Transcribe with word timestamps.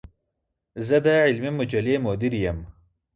زۀ 0.85 0.97
د 1.05 1.07
علمي 1.23 1.51
مجلې 1.59 1.95
مدير 2.05 2.33
يم. 2.43 2.59